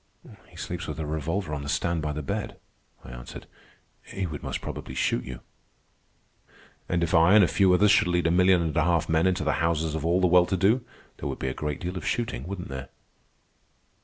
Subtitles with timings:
[0.49, 2.59] "He sleeps with a revolver on the stand by the bed,"
[3.05, 3.45] I answered.
[4.01, 5.41] "He would most probably shoot you."
[6.89, 9.09] "And if I and a few others should lead a million and a half of
[9.09, 10.83] men into the houses of all the well to do,
[11.17, 12.89] there would be a great deal of shooting, wouldn't there?"